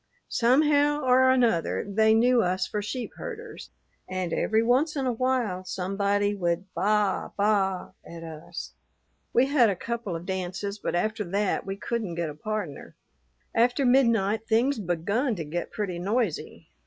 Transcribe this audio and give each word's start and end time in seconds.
"Somehow 0.29 1.01
or 1.03 1.29
another 1.29 1.85
they 1.87 2.15
knew 2.15 2.41
us 2.41 2.65
for 2.65 2.81
sheep 2.81 3.11
herders, 3.17 3.69
and 4.09 4.33
every 4.33 4.63
once 4.63 4.95
in 4.95 5.05
a 5.05 5.11
while 5.11 5.63
somebody 5.63 6.33
would 6.33 6.73
baa 6.73 7.29
baa 7.37 7.91
at 8.03 8.23
us. 8.23 8.73
We 9.31 9.45
had 9.45 9.69
a 9.69 9.75
couple 9.75 10.15
of 10.15 10.25
dances, 10.25 10.79
but 10.79 10.95
after 10.95 11.23
that 11.25 11.67
we 11.67 11.75
couldn't 11.75 12.15
get 12.15 12.31
a 12.31 12.33
pardner. 12.33 12.95
After 13.53 13.85
midnight 13.85 14.47
things 14.47 14.79
begun 14.79 15.35
to 15.35 15.43
get 15.43 15.69
pretty 15.71 15.99
noisy. 15.99 16.69